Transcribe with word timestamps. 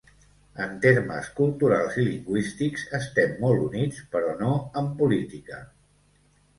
En 0.63 0.71
termes 0.85 1.29
culturals 1.41 1.99
i 2.01 2.07
lingüístics 2.09 2.87
estem 3.03 3.39
molt 3.45 3.65
units, 3.69 4.03
però 4.17 4.35
no 4.45 4.53
en 4.85 4.93
política. 5.05 5.65